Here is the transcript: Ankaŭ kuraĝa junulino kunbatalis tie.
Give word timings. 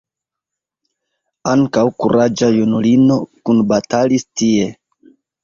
Ankaŭ 1.51 1.83
kuraĝa 2.05 2.49
junulino 2.57 3.19
kunbatalis 3.51 4.27
tie. 4.43 4.67